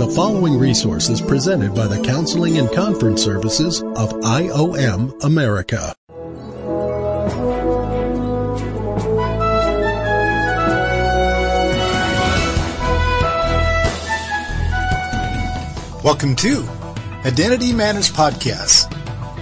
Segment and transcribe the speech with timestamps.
[0.00, 5.94] The following resource is presented by the Counseling and Conference Services of IOM America.
[16.02, 16.66] Welcome to
[17.26, 18.90] Identity Matters Podcast.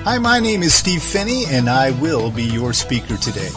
[0.03, 3.51] Hi, my name is Steve Phinney, and I will be your speaker today.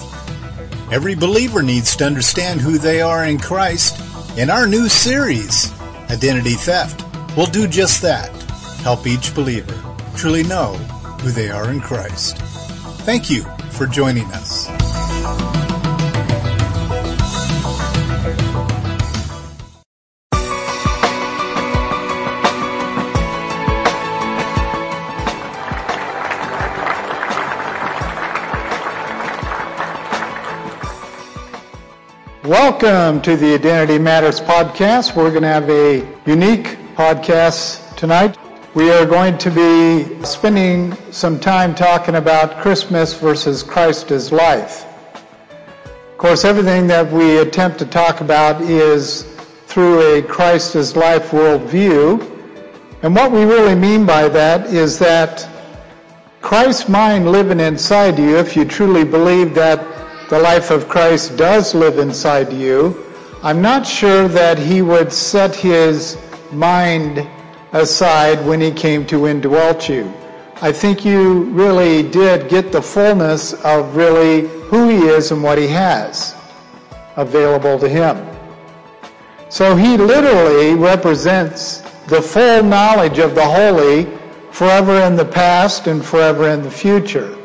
[0.91, 3.99] Every believer needs to understand who they are in Christ.
[4.37, 5.73] In our new series,
[6.11, 7.05] Identity Theft,
[7.37, 8.29] will do just that.
[8.83, 9.81] Help each believer
[10.15, 10.73] truly know
[11.23, 12.37] who they are in Christ.
[13.05, 15.50] Thank you for joining us.
[32.51, 35.15] Welcome to the Identity Matters podcast.
[35.15, 38.37] We're going to have a unique podcast tonight.
[38.75, 44.85] We are going to be spending some time talking about Christmas versus Christ as life.
[45.85, 49.23] Of course, everything that we attempt to talk about is
[49.67, 52.19] through a Christ as life worldview.
[53.01, 55.47] And what we really mean by that is that
[56.41, 60.00] Christ's mind living inside you, if you truly believe that
[60.31, 63.05] the life of Christ does live inside you,
[63.43, 66.17] I'm not sure that he would set his
[66.53, 67.27] mind
[67.73, 70.09] aside when he came to indwelt you.
[70.61, 75.57] I think you really did get the fullness of really who he is and what
[75.57, 76.33] he has
[77.17, 78.25] available to him.
[79.49, 84.07] So he literally represents the full knowledge of the holy
[84.51, 87.37] forever in the past and forever in the future.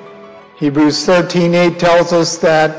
[0.56, 2.78] Hebrews 13:8 tells us that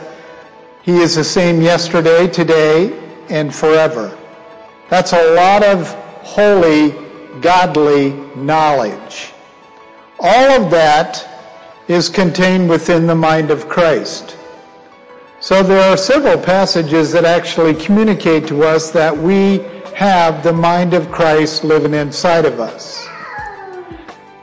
[0.82, 2.92] he is the same yesterday, today,
[3.30, 4.18] and forever.
[4.90, 6.96] That's a lot of holy,
[7.40, 9.34] godly knowledge.
[10.20, 11.24] All of that
[11.88, 14.38] is contained within the mind of Christ.
[15.40, 19.60] So there are several passages that actually communicate to us that we
[19.94, 23.08] have the mind of Christ living inside of us.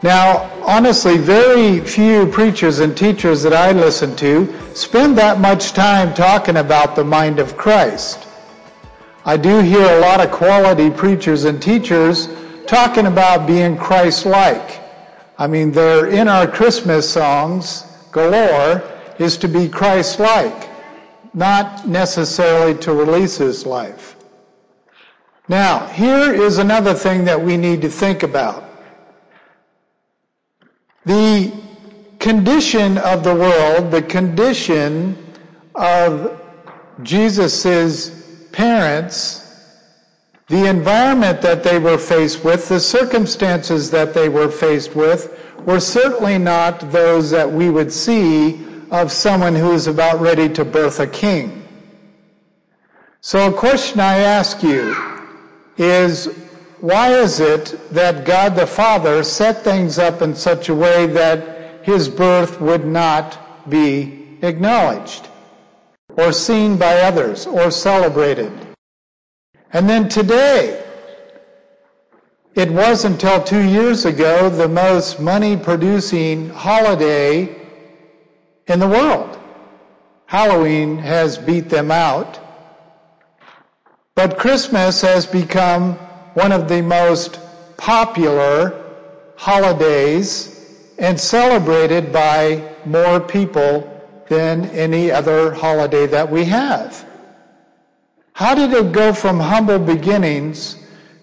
[0.03, 6.15] Now, honestly, very few preachers and teachers that I listen to spend that much time
[6.15, 8.27] talking about the mind of Christ.
[9.25, 12.29] I do hear a lot of quality preachers and teachers
[12.67, 14.81] talking about being Christ-like.
[15.39, 18.83] I mean, they're in our Christmas songs galore
[19.19, 20.69] is to be Christ-like,
[21.35, 24.17] not necessarily to release his life.
[25.49, 28.64] Now, here is another thing that we need to think about.
[31.07, 31.53] The
[32.19, 35.19] condition of the world, the condition
[35.75, 36.41] of
[37.03, 39.43] Jesus' parents,
[40.49, 45.81] the environment that they were faced with, the circumstances that they were faced with, were
[45.81, 51.01] certainly not those that we would see of someone who is about ready to birth
[51.01, 51.67] a king.
[53.21, 54.95] So a question I ask you
[55.79, 56.44] is,
[56.84, 61.83] why is it that God the Father set things up in such a way that
[61.83, 65.27] his birth would not be acknowledged
[66.11, 68.53] or seen by others or celebrated?
[69.73, 70.84] And then today,
[72.55, 77.49] it was until two years ago the most money producing holiday
[78.67, 79.39] in the world.
[80.27, 82.39] Halloween has beat them out.
[84.15, 85.99] But Christmas has become
[86.34, 87.41] one of the most
[87.77, 88.84] popular
[89.37, 93.91] holidays and celebrated by more people
[94.28, 97.05] than any other holiday that we have.
[98.33, 100.77] How did it go from humble beginnings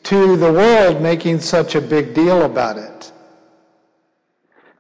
[0.04, 3.12] to the world making such a big deal about it?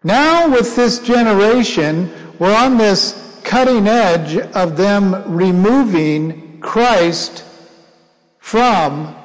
[0.03, 7.43] Now with this generation, we're on this cutting edge of them removing Christ
[8.39, 9.15] from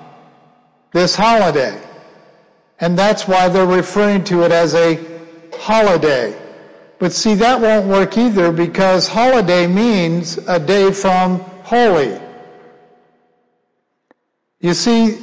[0.97, 1.79] this holiday.
[2.81, 4.99] And that's why they're referring to it as a
[5.59, 6.35] holiday.
[6.99, 12.19] But see, that won't work either because holiday means a day from holy.
[14.61, 15.19] You see,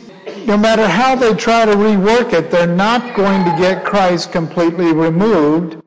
[0.45, 4.93] no matter how they try to rework it, they're not going to get Christ completely
[4.93, 5.81] removed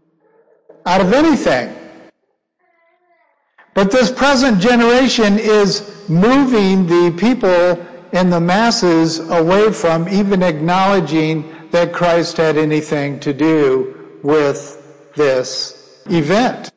[0.84, 1.72] out of anything.
[3.74, 7.86] But this present generation is moving the people
[8.16, 16.02] and the masses away from even acknowledging that Christ had anything to do with this
[16.06, 16.72] event.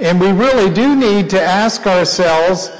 [0.00, 2.70] And we really do need to ask ourselves,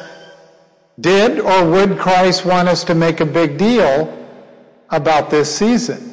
[1.01, 3.93] did or would Christ want us to make a big deal
[4.91, 6.09] about this season.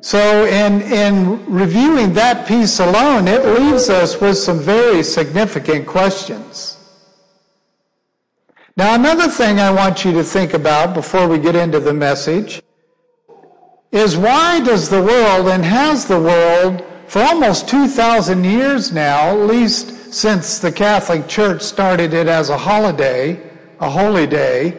[0.00, 6.73] So in, in reviewing that piece alone, it leaves us with some very significant questions.
[8.76, 12.60] Now another thing I want you to think about before we get into the message
[13.92, 19.46] is why does the world and has the world for almost 2,000 years now, at
[19.46, 23.40] least since the Catholic Church started it as a holiday,
[23.78, 24.76] a holy day,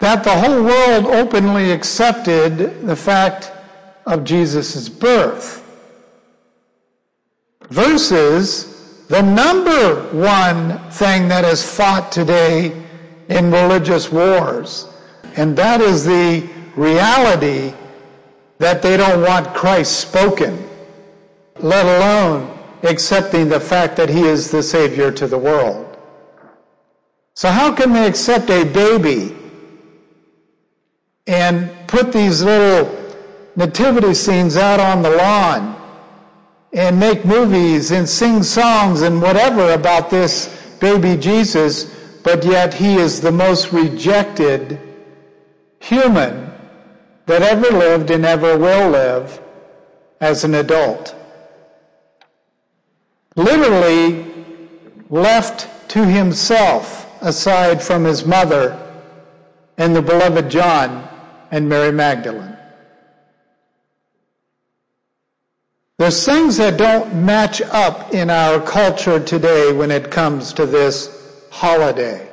[0.00, 3.50] that the whole world openly accepted the fact
[4.04, 5.62] of Jesus' birth
[7.70, 8.73] versus
[9.08, 12.82] the number one thing that is fought today
[13.28, 14.88] in religious wars,
[15.36, 17.74] and that is the reality
[18.58, 20.68] that they don't want Christ spoken,
[21.60, 25.96] let alone accepting the fact that he is the Savior to the world.
[27.34, 29.34] So how can they accept a baby
[31.26, 32.94] and put these little
[33.56, 35.83] nativity scenes out on the lawn
[36.74, 41.84] and make movies and sing songs and whatever about this baby Jesus,
[42.24, 44.78] but yet he is the most rejected
[45.78, 46.52] human
[47.26, 49.40] that ever lived and ever will live
[50.20, 51.14] as an adult.
[53.36, 54.26] Literally
[55.10, 58.80] left to himself aside from his mother
[59.78, 61.08] and the beloved John
[61.52, 62.53] and Mary Magdalene.
[65.96, 71.08] There's things that don't match up in our culture today when it comes to this
[71.52, 72.28] holiday.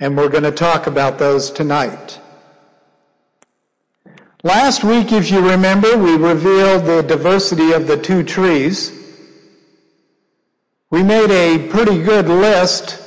[0.00, 2.18] And we're going to talk about those tonight.
[4.42, 8.92] Last week, if you remember, we revealed the diversity of the two trees.
[10.90, 13.00] We made a pretty good list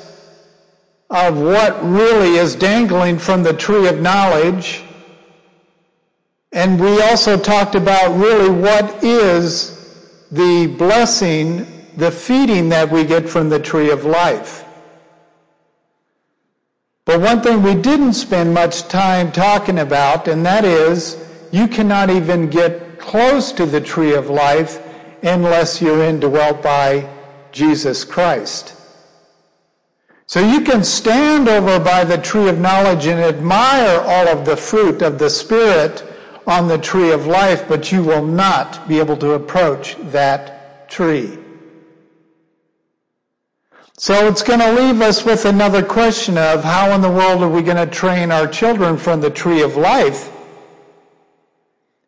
[1.09, 4.83] of what really is dangling from the tree of knowledge.
[6.51, 9.75] And we also talked about really what is
[10.31, 11.65] the blessing,
[11.95, 14.65] the feeding that we get from the tree of life.
[17.05, 21.17] But one thing we didn't spend much time talking about, and that is
[21.51, 24.79] you cannot even get close to the tree of life
[25.23, 27.09] unless you're indwelt by
[27.51, 28.75] Jesus Christ.
[30.27, 34.57] So you can stand over by the tree of knowledge and admire all of the
[34.57, 36.03] fruit of the Spirit
[36.47, 41.37] on the tree of life, but you will not be able to approach that tree.
[43.97, 47.49] So it's going to leave us with another question of how in the world are
[47.49, 50.31] we going to train our children from the tree of life?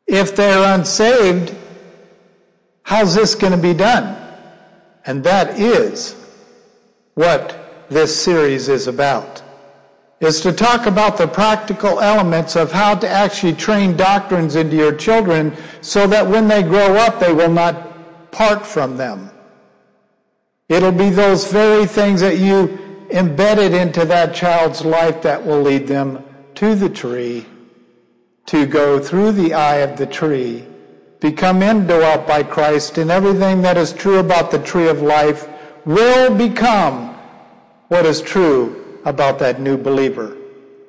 [0.08, 1.54] If they're unsaved,
[2.84, 4.18] how's this going to be done?
[5.06, 6.16] And that is
[7.16, 9.44] what this series is about,
[10.22, 14.96] is to talk about the practical elements of how to actually train doctrines into your
[14.96, 15.52] children
[15.82, 19.32] so that when they grow up, they will not part from them.
[20.70, 25.88] It'll be those very things that you embedded into that child's life that will lead
[25.88, 26.24] them
[26.56, 27.46] to the tree,
[28.46, 30.64] to go through the eye of the tree,
[31.20, 35.50] become indwelt by Christ, and everything that is true about the tree of life
[35.84, 37.16] will become
[37.88, 40.38] what is true about that new believer.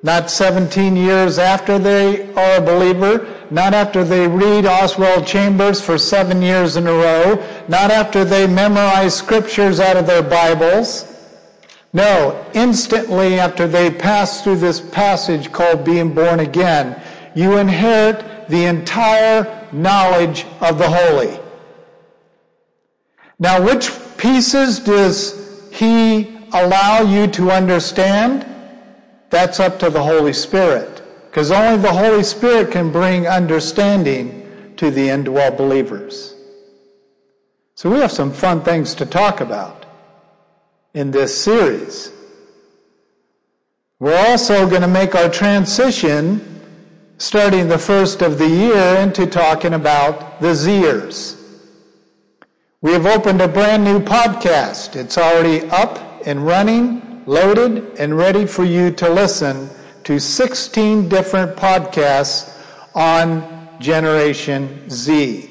[0.02, 5.96] Not 17 years after they are a believer, not after they read Oswald Chambers for
[5.96, 7.36] seven years in a row,
[7.68, 11.08] not after they memorize scriptures out of their Bibles.
[11.92, 17.00] No, instantly after they pass through this passage called being born again,
[17.36, 21.38] you inherit the entire knowledge of the holy.
[23.38, 28.46] Now, which pieces does he allow you to understand,
[29.30, 31.02] that's up to the Holy Spirit.
[31.30, 36.34] Because only the Holy Spirit can bring understanding to the indwelt believers.
[37.74, 39.86] So we have some fun things to talk about
[40.94, 42.12] in this series.
[43.98, 46.60] We're also going to make our transition
[47.18, 51.40] starting the first of the year into talking about the Zers.
[52.80, 54.96] We have opened a brand new podcast.
[54.96, 59.68] It's already up and running, loaded, and ready for you to listen
[60.04, 62.58] to 16 different podcasts
[62.94, 65.48] on Generation Z.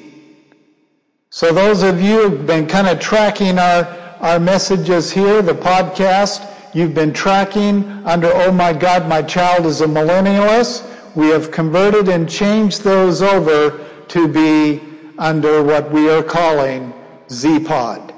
[1.30, 3.84] So those of you who've been kind of tracking our,
[4.20, 9.80] our messages here, the podcast, you've been tracking under, oh my God, my child is
[9.80, 10.86] a millennialist.
[11.16, 14.82] We have converted and changed those over to be
[15.18, 16.92] under what we are calling
[17.30, 18.11] Z-Pod.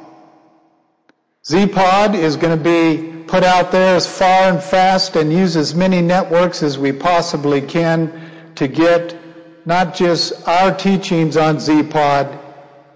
[1.47, 5.75] Z-Pod is going to be put out there as far and fast and use as
[5.75, 9.15] many networks as we possibly can to get
[9.67, 12.39] not just our teachings on Z-Pod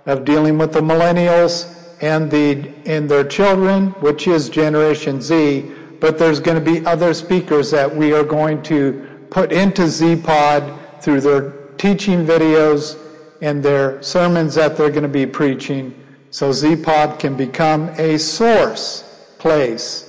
[0.06, 6.16] of dealing with the millennials and the and their children, which is Generation Z, but
[6.16, 11.20] there's going to be other speakers that we are going to put into Z-Pod through
[11.20, 12.96] their teaching videos
[13.42, 15.94] and their sermons that they're going to be preaching
[16.30, 19.04] so Z-Pod can become a source
[19.38, 20.04] place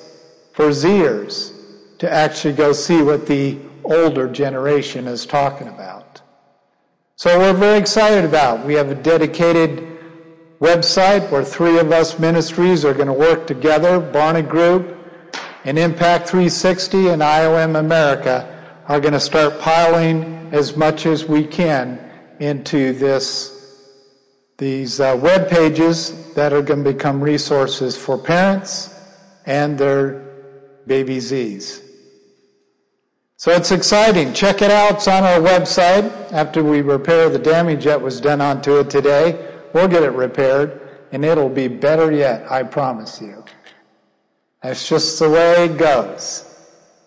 [0.53, 1.53] for Zers
[1.99, 6.21] to actually go see what the older generation is talking about.
[7.15, 8.65] So we're very excited about.
[8.65, 9.85] We have a dedicated
[10.61, 13.99] website where three of us ministries are going to work together.
[13.99, 14.97] Barna Group
[15.65, 21.45] and Impact 360 and IOM America are going to start piling as much as we
[21.45, 21.99] can
[22.39, 23.58] into this
[24.59, 28.93] these uh, web pages that are going to become resources for parents
[29.45, 30.21] and their
[30.85, 31.81] baby Z's.
[33.37, 34.33] So it's exciting.
[34.33, 34.95] Check it out.
[34.95, 36.11] It's on our website.
[36.33, 40.81] After we repair the damage that was done onto it today, we'll get it repaired
[41.13, 43.45] and it'll be better yet, I promise you.
[44.61, 46.45] That's just the way it goes.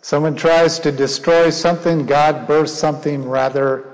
[0.01, 3.85] Someone tries to destroy something, God bursts something rather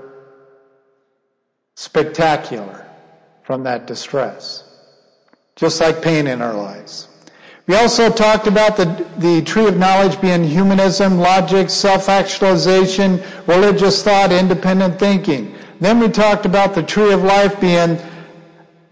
[1.75, 2.88] spectacular
[3.49, 4.63] from that distress.
[5.55, 7.07] Just like pain in our lives.
[7.65, 8.85] We also talked about the,
[9.17, 15.55] the tree of knowledge being humanism, logic, self-actualization, religious thought, independent thinking.
[15.79, 17.97] Then we talked about the tree of life being,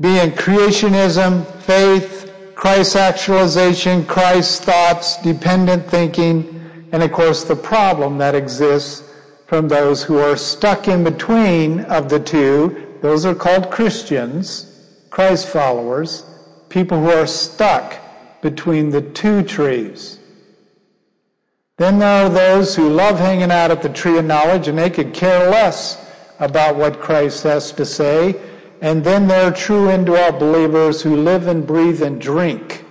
[0.01, 8.33] being creationism, faith, Christ actualization, Christ thoughts, dependent thinking, and of course the problem that
[8.33, 9.03] exists
[9.45, 12.86] from those who are stuck in between of the two.
[13.01, 14.73] Those are called Christians,
[15.09, 16.25] Christ followers,
[16.69, 17.95] people who are stuck
[18.41, 20.19] between the two trees.
[21.77, 24.89] Then there are those who love hanging out at the tree of knowledge and they
[24.89, 26.03] could care less
[26.39, 28.35] about what Christ has to say.
[28.81, 32.83] And then there are true indwelt believers who live and breathe and drink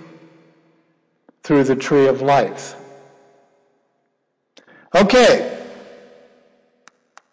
[1.42, 2.74] through the tree of life.
[4.94, 5.60] Okay,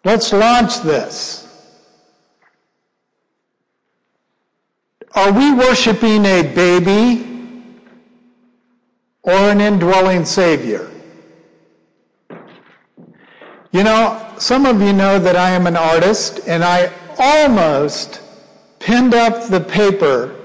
[0.04, 1.43] let's launch this.
[5.14, 7.34] Are we worshiping a baby
[9.24, 10.90] or an indwelling Savior.
[13.72, 18.20] You know, some of you know that I am an artist, and I almost
[18.78, 20.36] pinned up the paper,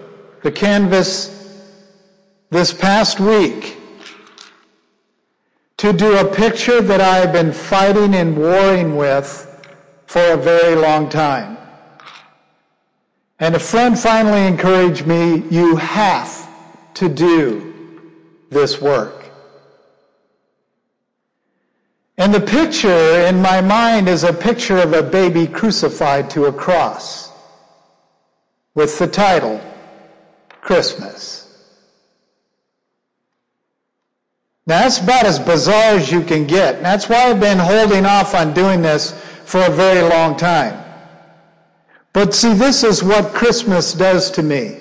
[0.44, 1.36] the canvas,
[2.50, 3.78] this past week
[5.78, 9.46] to do a picture that I have been fighting and warring with
[10.08, 11.59] for a very long time.
[13.39, 16.48] And a friend finally encouraged me, you have
[16.96, 18.01] to do
[18.50, 19.19] this work.
[22.17, 26.53] And the picture in my mind is a picture of a baby crucified to a
[26.53, 27.31] cross
[28.75, 29.62] with the title,
[30.60, 31.46] Christmas.
[34.67, 36.75] Now that's about as bizarre as you can get.
[36.75, 39.13] And that's why I've been holding off on doing this
[39.46, 40.88] for a very long time.
[42.13, 44.78] But see, this is what Christmas does to me.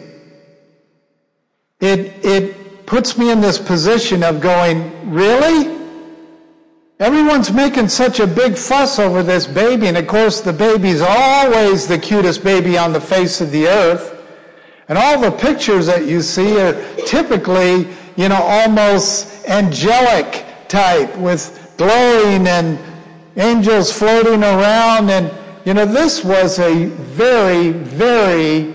[1.80, 5.76] It, it puts me in this position of going, really?
[6.98, 11.86] Everyone's making such a big fuss over this baby, and of course the baby's always
[11.86, 14.16] the cutest baby on the face of the earth.
[14.88, 16.72] And all the pictures that you see are
[17.06, 22.78] typically, you know, almost angelic type with glowing and
[23.36, 25.10] angels floating around.
[25.10, 25.30] And,
[25.68, 28.74] you know, this was a very, very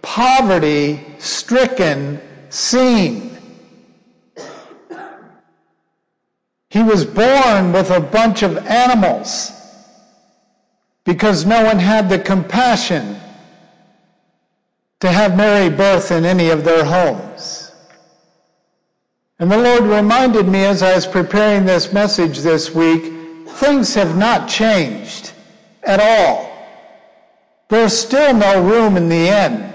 [0.00, 2.20] poverty stricken
[2.50, 3.36] scene.
[6.68, 9.50] He was born with a bunch of animals
[11.02, 13.16] because no one had the compassion
[15.00, 17.72] to have Mary birth in any of their homes.
[19.40, 23.12] And the Lord reminded me as I was preparing this message this week,
[23.48, 25.29] things have not changed
[25.90, 26.46] at all.
[27.68, 29.72] There's still no room in the inn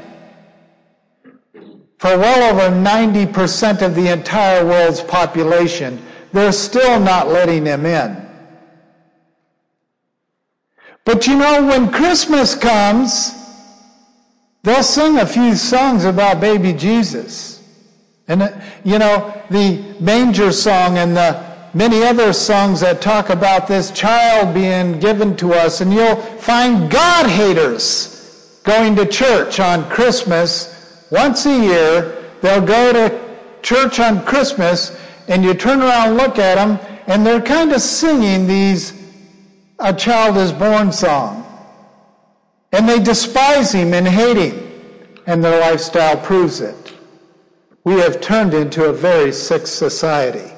[1.98, 6.01] for well over 90% of the entire world's population
[6.36, 8.22] they're still not letting them in.
[11.05, 13.34] But you know, when Christmas comes,
[14.63, 17.63] they'll sing a few songs about baby Jesus.
[18.27, 23.67] And, uh, you know, the manger song and the many other songs that talk about
[23.67, 25.82] this child being given to us.
[25.82, 32.24] And you'll find God haters going to church on Christmas once a year.
[32.41, 37.25] They'll go to church on Christmas and you turn around and look at them, and
[37.25, 38.94] they're kind of singing these
[39.79, 41.41] A Child is Born song.
[42.72, 46.94] And they despise him and hate him, and their lifestyle proves it.
[47.86, 50.54] We have turned into a very sick society.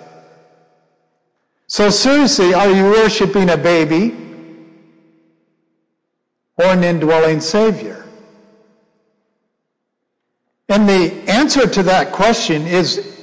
[1.67, 4.15] So seriously, are you worshiping a baby
[6.55, 8.05] or an indwelling Savior?
[10.69, 13.21] And the answer to that question is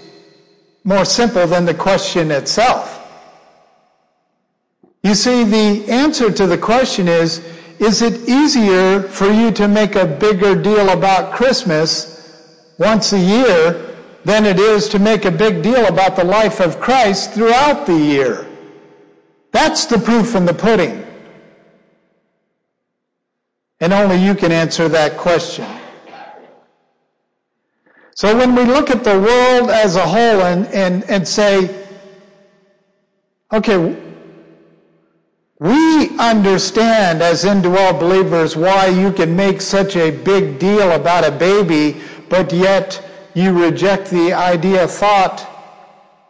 [0.85, 3.01] more simple than the question itself.
[5.03, 7.39] You see, the answer to the question is,
[7.79, 12.15] is it easier for you to make a bigger deal about Christmas
[12.79, 13.94] once a year
[14.25, 17.97] than it is to make a big deal about the life of Christ throughout the
[17.97, 18.47] year?
[19.52, 21.04] That's the proof in the pudding.
[23.81, 25.66] And only you can answer that question.
[28.16, 31.87] So when we look at the world as a whole and, and, and say,
[33.52, 33.97] okay,
[35.59, 41.31] we understand as indwell believers why you can make such a big deal about a
[41.31, 43.02] baby, but yet
[43.35, 45.50] you reject the idea, thought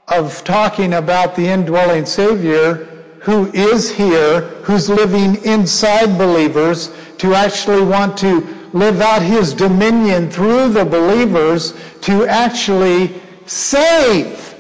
[0.09, 2.89] of talking about the indwelling Savior
[3.21, 10.31] who is here, who's living inside believers, to actually want to live out his dominion
[10.31, 13.15] through the believers to actually
[13.47, 14.55] save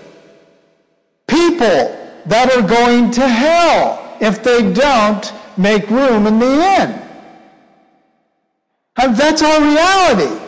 [1.26, 7.02] people that are going to hell if they don't make room in the inn.
[8.96, 10.43] And that's our reality.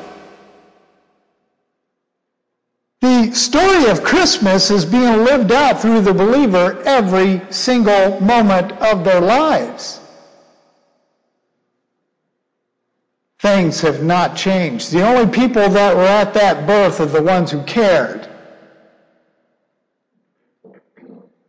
[3.06, 9.04] The story of Christmas is being lived out through the believer every single moment of
[9.04, 10.00] their lives.
[13.38, 14.90] Things have not changed.
[14.90, 18.28] The only people that were at that birth are the ones who cared.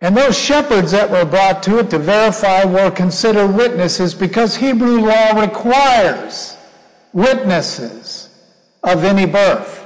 [0.02, 5.00] And those shepherds that were brought to it to verify were considered witnesses because Hebrew
[5.00, 6.56] law requires
[7.14, 8.29] witnesses
[8.84, 9.76] of any birth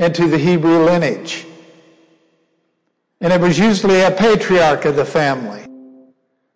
[0.00, 1.46] into the Hebrew lineage.
[3.20, 5.66] And it was usually a patriarch of the family.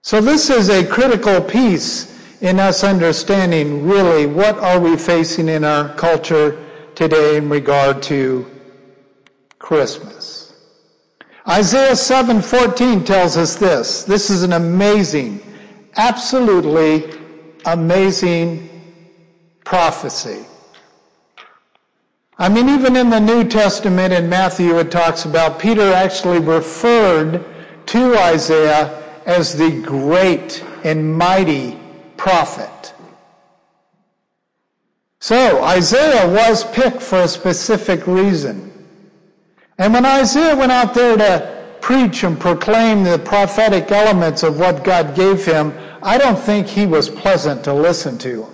[0.01, 5.63] So this is a critical piece in us understanding really what are we facing in
[5.63, 6.59] our culture
[6.95, 8.51] today in regard to
[9.59, 10.55] Christmas.
[11.47, 14.05] Isaiah 7:14 tells us this.
[14.05, 15.41] This is an amazing,
[15.97, 17.13] absolutely
[17.67, 18.71] amazing
[19.65, 20.47] prophecy.
[22.37, 27.45] I mean, even in the New Testament in Matthew, it talks about Peter actually referred
[27.87, 31.79] to Isaiah as the great and mighty
[32.17, 32.93] prophet.
[35.21, 38.73] So Isaiah was picked for a specific reason.
[39.79, 44.85] And when Isaiah went out there to preach and proclaim the prophetic elements of what
[44.85, 48.47] God gave him, I don't think he was pleasant to listen to.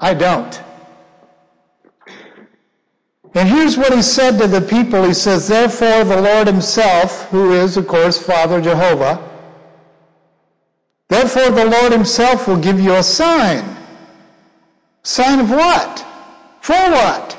[0.00, 0.60] I don't.
[3.34, 5.02] And here's what he said to the people.
[5.04, 9.34] He says, Therefore the Lord himself, who is, of course, Father Jehovah,
[11.08, 13.64] Therefore, the Lord Himself will give you a sign.
[15.02, 16.04] Sign of what?
[16.60, 17.34] For what?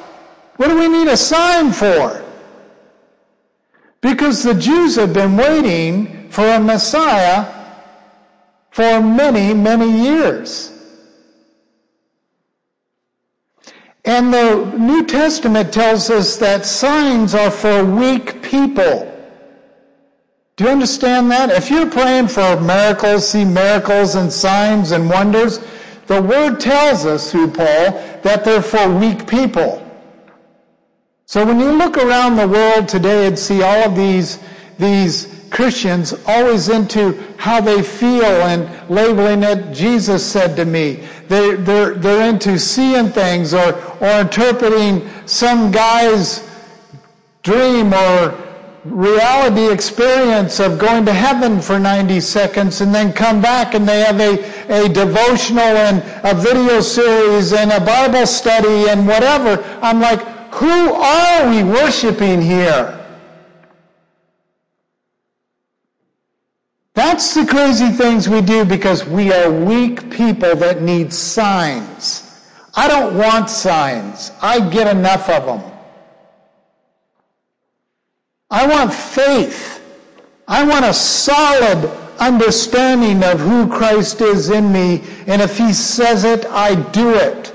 [0.58, 2.24] What do we need a sign for?
[4.02, 7.52] Because the Jews have been waiting for a Messiah
[8.70, 10.72] for many, many years.
[14.06, 19.12] And the New Testament tells us that signs are for weak people.
[20.56, 21.50] Do you understand that?
[21.50, 25.60] If you're praying for miracles, see miracles and signs and wonders,
[26.08, 27.92] the word tells us through Paul
[28.22, 29.82] that they're for weak people.
[31.26, 34.38] So when you look around the world today and see all of these,
[34.78, 41.08] these Christians always into how they feel and labeling it, Jesus said to me.
[41.30, 46.46] They, they're, they're into seeing things or, or interpreting some guy's
[47.44, 48.38] dream or
[48.84, 54.02] reality experience of going to heaven for 90 seconds and then come back and they
[54.02, 59.64] have a, a devotional and a video series and a Bible study and whatever.
[59.82, 60.20] I'm like,
[60.54, 63.05] who are we worshiping here?
[66.96, 72.42] That's the crazy things we do because we are weak people that need signs.
[72.74, 74.32] I don't want signs.
[74.42, 75.72] I get enough of them.
[78.50, 79.84] I want faith.
[80.48, 85.04] I want a solid understanding of who Christ is in me.
[85.28, 87.54] And if he says it, I do it.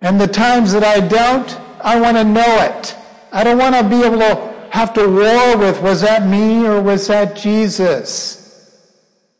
[0.00, 2.96] And the times that I don't, I want to know it.
[3.32, 6.82] I don't want to be able to have to war with, was that me or
[6.82, 8.68] was that Jesus?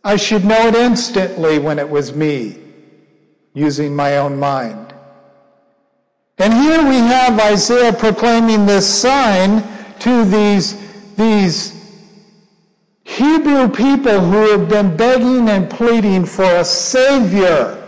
[0.04, 2.56] I should know it instantly when it was me,
[3.52, 4.94] using my own mind.
[6.38, 9.64] And here we have Isaiah proclaiming this sign
[9.98, 10.78] to these,
[11.16, 11.72] these
[13.02, 17.83] Hebrew people who have been begging and pleading for a Savior.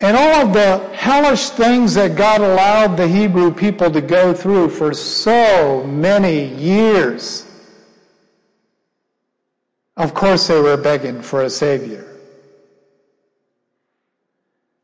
[0.00, 4.68] And all of the hellish things that God allowed the Hebrew people to go through
[4.68, 7.46] for so many years.
[9.96, 12.04] Of course, they were begging for a Savior.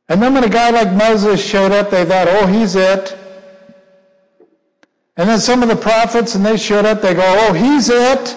[0.09, 3.18] And then when a guy like Moses showed up, they thought, oh, he's it.
[5.18, 8.31] And then some of the prophets, and they showed up, they go, oh, he's it.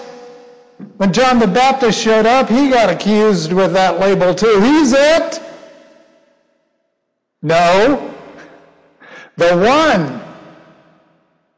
[0.98, 4.60] When John the Baptist showed up, he got accused with that label too.
[4.60, 5.42] He's it.
[7.46, 8.12] No.
[9.36, 10.20] The one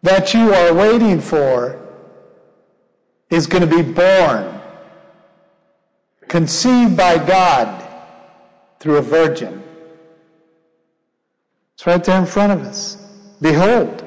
[0.03, 1.81] that you are waiting for
[3.31, 4.61] is going to be born,
[6.29, 7.83] conceived by God
[8.81, 9.62] through a virgin.
[11.72, 12.98] It's right there in front of us.
[13.40, 14.05] Behold,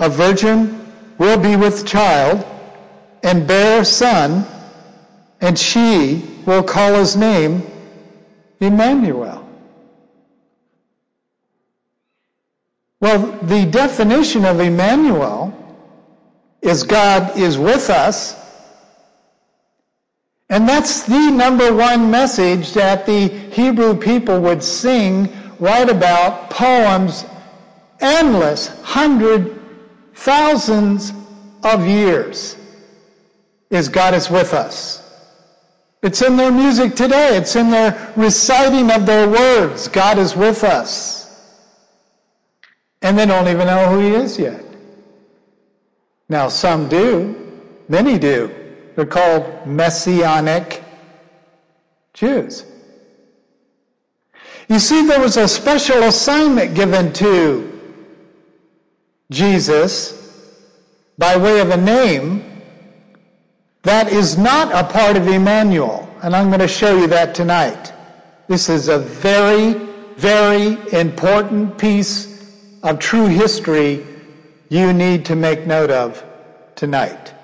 [0.00, 0.84] a virgin
[1.18, 2.44] will be with child
[3.22, 4.44] and bear a son,
[5.40, 7.62] and she will call his name
[8.58, 9.49] Emmanuel.
[13.00, 15.56] Well, the definition of Emmanuel
[16.60, 18.36] is God is with us.
[20.50, 27.24] And that's the number one message that the Hebrew people would sing, write about, poems,
[28.00, 29.58] endless, hundred
[30.14, 31.12] thousands
[31.62, 32.56] of years
[33.70, 34.98] is God is with us.
[36.02, 37.36] It's in their music today.
[37.36, 39.86] It's in their reciting of their words.
[39.88, 41.19] God is with us.
[43.02, 44.64] And they don't even know who he is yet.
[46.28, 47.36] Now, some do.
[47.88, 48.54] Many do.
[48.94, 50.82] They're called Messianic
[52.14, 52.64] Jews.
[54.68, 57.80] You see, there was a special assignment given to
[59.30, 60.16] Jesus
[61.18, 62.62] by way of a name
[63.82, 66.08] that is not a part of Emmanuel.
[66.22, 67.92] And I'm going to show you that tonight.
[68.46, 69.72] This is a very,
[70.16, 72.29] very important piece
[72.82, 74.06] of true history
[74.68, 76.24] you need to make note of
[76.76, 77.34] tonight.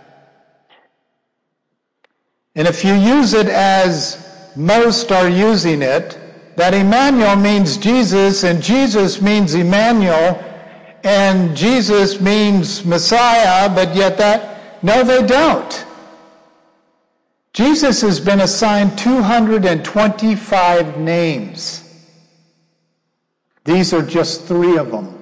[2.54, 6.18] And if you use it as most are using it,
[6.56, 10.42] that Emmanuel means Jesus and Jesus means Emmanuel,
[11.04, 15.84] and Jesus means Messiah, but yet that, no, they don't.
[17.52, 21.82] Jesus has been assigned 225 names.
[23.64, 25.15] These are just three of them.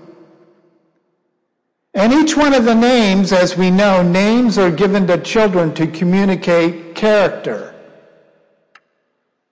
[1.94, 5.86] And each one of the names, as we know, names are given to children to
[5.86, 7.74] communicate character.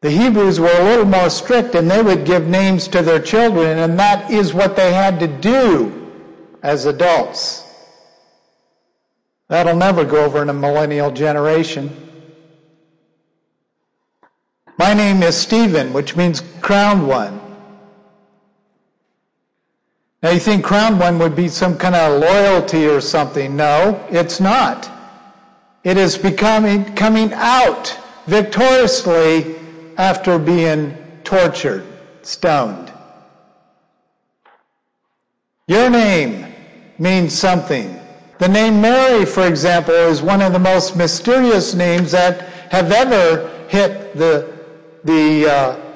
[0.01, 3.79] The Hebrews were a little more strict and they would give names to their children,
[3.79, 6.11] and that is what they had to do
[6.65, 7.65] as adults.
[9.47, 11.97] That'll never go over in a millennial generation.
[14.79, 17.42] My name is Stephen, which means crowned one.
[20.23, 23.57] Now you think crowned one would be some kind of loyalty or something.
[23.57, 24.89] No, it's not.
[25.83, 29.57] It is becoming coming out victoriously
[29.99, 31.85] after being tortured,
[32.23, 32.93] stoned.
[35.67, 36.55] Your name
[36.99, 37.99] means something.
[38.39, 43.49] The name Mary, for example, is one of the most mysterious names that have ever
[43.69, 44.53] hit the,
[45.05, 45.92] the uh,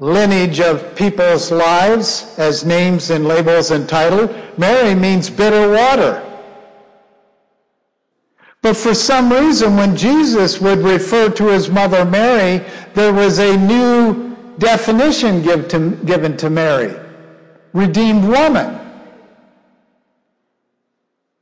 [0.00, 4.28] lineage of people's lives as names and labels and title.
[4.56, 6.26] Mary means bitter water.
[8.62, 13.56] But for some reason, when Jesus would refer to his mother Mary, there was a
[13.56, 16.94] new definition give to, given to Mary
[17.72, 18.78] redeemed woman.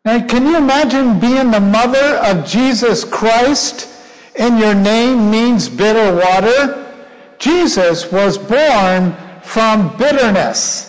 [0.04, 3.88] Now, can you imagine being the mother of Jesus Christ
[4.38, 6.87] and your name means bitter water?
[7.38, 10.88] Jesus was born from bitterness.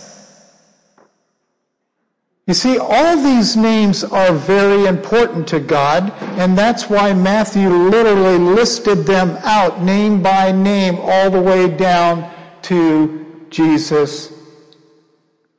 [2.48, 8.40] You see, all these names are very important to God, and that's why Matthew literally
[8.40, 12.28] listed them out name by name all the way down
[12.64, 14.34] to Jesus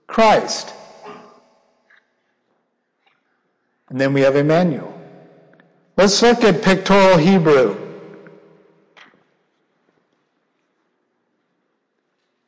[0.08, 0.74] Christ.
[3.88, 4.92] And then we have Emmanuel.
[5.96, 7.89] Let's look at pictorial Hebrew.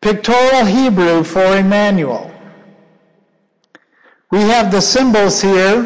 [0.03, 2.29] Pictorial Hebrew for Emmanuel.
[4.33, 5.85] We have the symbols here,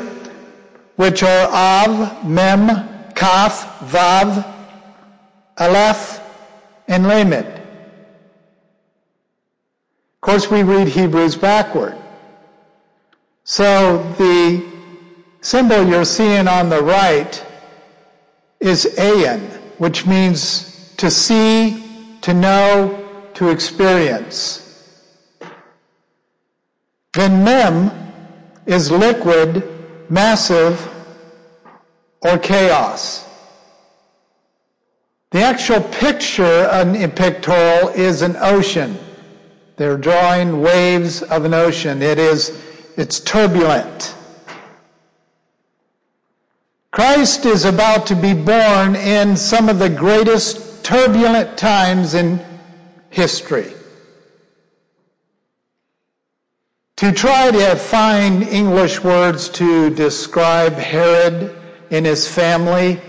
[0.97, 4.43] which are Av, Mem, Kaf, Vav,
[5.59, 6.21] Aleph,
[6.89, 7.47] and Lamed.
[10.15, 11.99] Of course, we read Hebrews backward.
[13.45, 14.65] So the
[15.43, 17.45] symbol you're seeing on the right
[18.61, 19.43] is Ayin,
[19.77, 21.85] which means to see,
[22.23, 23.06] to know,
[23.37, 24.63] to experience.
[27.13, 27.91] Then Mem
[28.67, 29.63] is liquid,
[30.11, 30.87] massive,
[32.23, 33.25] or chaos.
[35.31, 38.99] The actual picture in pictorial is an ocean.
[39.77, 42.01] They're drawing waves of an ocean.
[42.01, 42.63] It is,
[42.97, 44.15] it's turbulent.
[46.91, 52.43] Christ is about to be born in some of the greatest turbulent times in
[53.17, 53.73] history.
[56.97, 61.57] To try to find English words to describe Herod
[61.91, 63.01] and his family,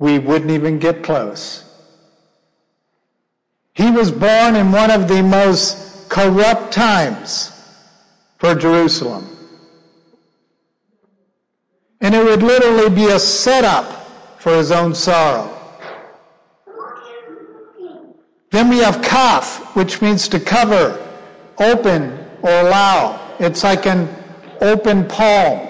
[0.00, 1.64] we wouldn't even get close.
[3.74, 7.52] He was born in one of the most corrupt times
[8.38, 9.24] for Jerusalem.
[12.00, 13.86] And it would literally be a setup
[14.40, 15.57] for his own sorrow.
[18.50, 21.04] Then we have kaf, which means to cover,
[21.58, 23.36] open, or allow.
[23.38, 24.08] It's like an
[24.60, 25.66] open palm.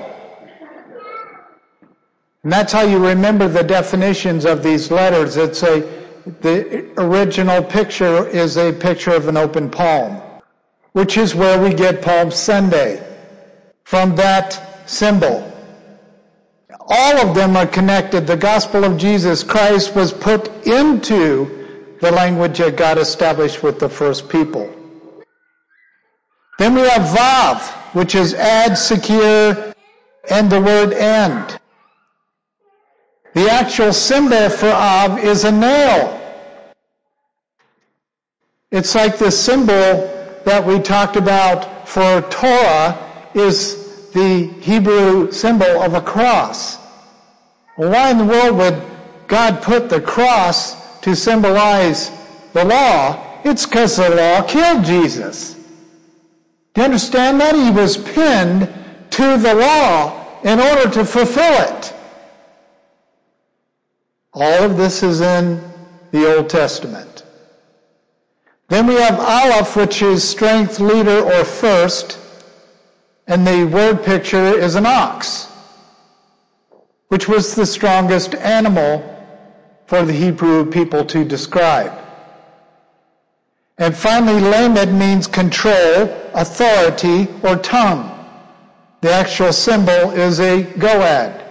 [2.44, 5.36] And that's how you remember the definitions of these letters.
[5.36, 5.98] It's a
[6.40, 10.20] the original picture is a picture of an open palm,
[10.92, 13.02] which is where we get Palm Sunday
[13.84, 15.44] from that symbol.
[16.80, 18.26] All of them are connected.
[18.26, 21.57] The gospel of Jesus Christ was put into
[22.00, 24.72] the language that God established with the first people.
[26.58, 27.60] Then we have Vav,
[27.94, 29.74] which is add, secure,
[30.30, 31.58] and the word end.
[33.34, 36.14] The actual symbol for Av is a nail.
[38.70, 39.72] It's like the symbol
[40.44, 42.98] that we talked about for Torah
[43.34, 46.76] is the Hebrew symbol of a cross.
[47.76, 48.82] Why in the world would
[49.28, 52.10] God put the cross to symbolize
[52.52, 53.40] the law?
[53.44, 55.54] It's because the law killed Jesus.
[56.74, 57.54] Do you understand that?
[57.54, 58.68] He was pinned
[59.10, 61.94] to the law in order to fulfill it.
[64.34, 65.60] All of this is in
[66.12, 67.24] the Old Testament.
[68.68, 72.18] Then we have Aleph, which is strength, leader, or first.
[73.26, 75.50] And the word picture is an ox,
[77.08, 79.17] which was the strongest animal
[79.88, 81.92] for the Hebrew people to describe.
[83.78, 88.14] And finally, lamed means control, authority, or tongue.
[89.00, 91.42] The actual symbol is a goad.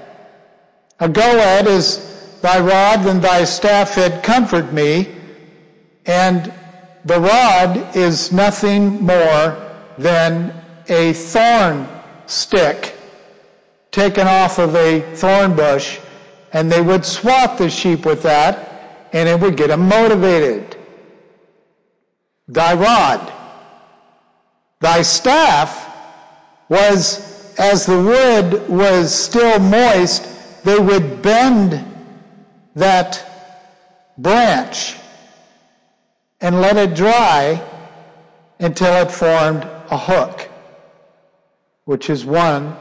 [1.00, 5.16] A goad is thy rod and thy staff it comfort me.
[6.06, 6.54] And
[7.06, 9.58] the rod is nothing more
[9.98, 10.54] than
[10.90, 11.88] a thorn
[12.28, 12.94] stick
[13.92, 15.98] taken off of a thorn bush,
[16.54, 20.78] and they would swat the sheep with that, and it would get them motivated.
[22.48, 23.34] Thy rod,
[24.80, 25.94] thy staff
[26.70, 31.84] was, as the wood was still moist, they would bend
[32.76, 33.26] that
[34.18, 34.96] branch
[36.40, 37.62] and let it dry
[38.60, 40.50] until it formed a hook,
[41.86, 42.76] which is one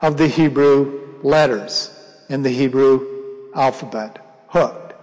[0.00, 1.99] of the Hebrew letters
[2.30, 4.94] in the Hebrew alphabet, hooked.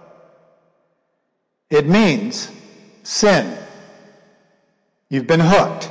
[1.70, 2.50] It means
[3.02, 3.56] sin.
[5.10, 5.90] You've been hooked.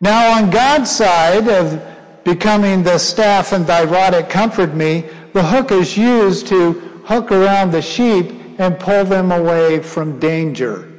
[0.00, 1.80] Now on God's side of
[2.24, 6.72] becoming the staff and thy rod it comfort me, the hook is used to
[7.04, 10.90] hook around the sheep and pull them away from danger.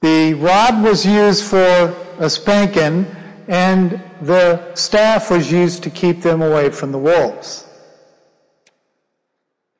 [0.00, 3.06] The rod was used for a spanking,
[3.48, 7.66] and the staff was used to keep them away from the wolves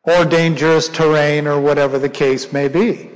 [0.03, 3.11] or dangerous terrain or whatever the case may be.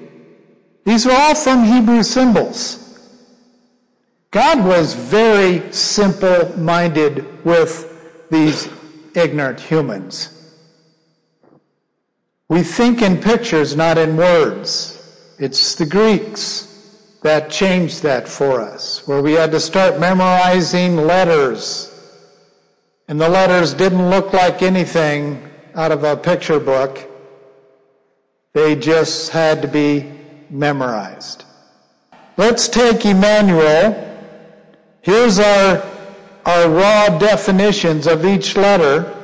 [0.84, 2.80] These are all from Hebrew symbols.
[4.30, 8.68] God was very simple minded with these
[9.14, 10.30] ignorant humans.
[12.48, 15.00] We think in pictures, not in words.
[15.38, 16.73] It's the Greeks
[17.24, 21.90] that changed that for us, where we had to start memorizing letters.
[23.08, 27.10] And the letters didn't look like anything out of a picture book.
[28.52, 30.12] They just had to be
[30.50, 31.44] memorized.
[32.36, 34.04] Let's take Emmanuel,
[35.00, 35.82] Here's our,
[36.46, 39.14] our raw definitions of each letter,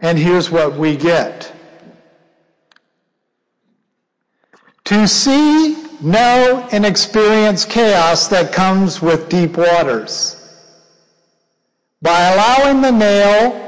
[0.00, 1.52] and here's what we get.
[4.84, 10.36] To see, know, and experience chaos that comes with deep waters.
[12.02, 13.62] By allowing the nail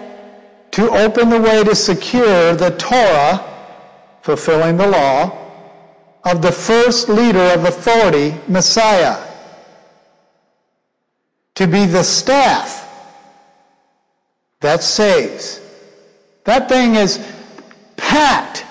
[0.73, 3.45] to open the way to secure the Torah,
[4.23, 5.49] fulfilling the law,
[6.25, 9.25] of the first leader of authority, Messiah.
[11.55, 12.85] To be the staff
[14.61, 15.61] that saves.
[16.45, 17.19] That thing is
[17.97, 18.65] packed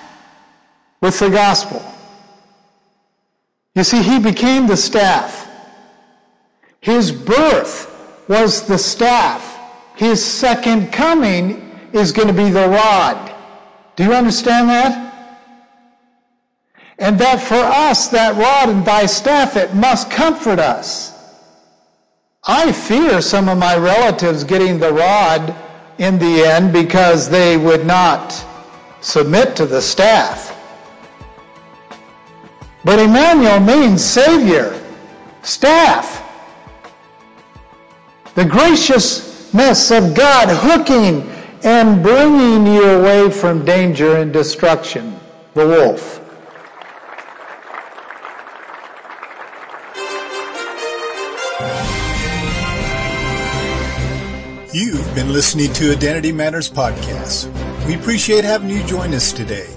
[1.02, 1.82] with the gospel.
[3.78, 5.48] You see, he became the staff.
[6.82, 9.56] His birth was the staff.
[9.96, 11.62] His second coming
[11.94, 13.36] is going to be the rod.
[13.96, 15.04] Do you understand that?
[16.98, 21.14] And that for us, that rod and thy staff, it must comfort us.
[22.48, 25.56] I fear some of my relatives getting the rod
[26.00, 28.44] in the end because they would not
[29.02, 30.57] submit to the staff.
[32.88, 34.82] But Emmanuel means Savior,
[35.42, 36.24] staff.
[38.36, 41.30] The graciousness of God hooking
[41.66, 45.20] and bringing you away from danger and destruction,
[45.54, 46.22] the wolf.
[54.74, 57.52] You've been listening to Identity Matters Podcast.
[57.86, 59.77] We appreciate having you join us today.